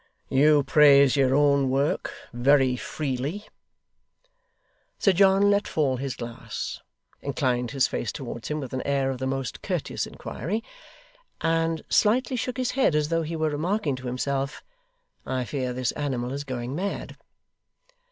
[0.29, 3.45] 'You praise your own work very freely.'
[4.97, 6.81] Sir John let fall his glass;
[7.21, 10.63] inclined his face towards him with an air of the most courteous inquiry;
[11.41, 14.63] and slightly shook his head as though he were remarking to himself,
[15.27, 17.15] 'I fear this animal is going mad!